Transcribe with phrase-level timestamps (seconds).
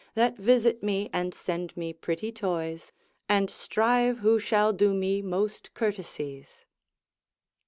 [0.15, 2.91] That visit me, and send me pretty toys,
[3.29, 6.65] And strive who shall do me most courtesies.